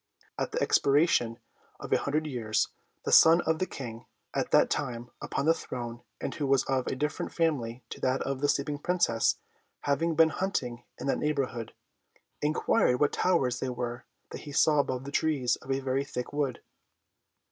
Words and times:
At 0.35 0.51
the 0.51 0.59
expiration 0.63 1.37
of 1.79 1.91
an 1.91 1.99
hundred 1.99 2.25
years, 2.25 2.69
the 3.05 3.11
son 3.11 3.41
of 3.41 3.59
the 3.59 3.67
King 3.67 4.07
at 4.33 4.49
that 4.49 4.67
time 4.71 5.11
upon 5.21 5.45
the 5.45 5.53
throne, 5.53 6.01
and 6.19 6.33
who 6.33 6.47
was 6.47 6.63
of 6.63 6.87
a 6.87 6.95
different 6.95 7.31
family 7.31 7.83
to 7.91 7.99
that 8.01 8.23
of 8.23 8.41
the 8.41 8.49
sleeping 8.49 8.79
Princess, 8.79 9.35
having 9.81 10.15
been 10.15 10.29
hunting 10.29 10.85
in 10.99 11.05
that 11.05 11.19
neighbourhood, 11.19 11.75
inquired 12.41 12.99
what 12.99 13.13
towers 13.13 13.59
they 13.59 13.69
were 13.69 14.05
that 14.31 14.41
he 14.41 14.51
saw 14.51 14.79
above 14.79 15.03
the 15.03 15.11
trees 15.11 15.55
of 15.57 15.69
a 15.71 15.79
very 15.81 16.03
thick 16.03 16.33
wood. 16.33 16.63